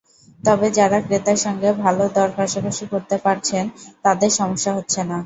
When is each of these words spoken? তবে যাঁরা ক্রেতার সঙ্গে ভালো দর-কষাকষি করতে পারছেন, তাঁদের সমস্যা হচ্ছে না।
তবে 0.39 0.67
যাঁরা 0.71 0.99
ক্রেতার 1.01 1.39
সঙ্গে 1.45 1.69
ভালো 1.83 2.03
দর-কষাকষি 2.15 2.85
করতে 2.93 3.15
পারছেন, 3.25 3.63
তাঁদের 4.05 4.31
সমস্যা 4.39 4.71
হচ্ছে 4.77 5.01
না। 5.03 5.17